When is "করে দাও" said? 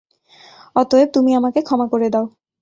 1.87-2.25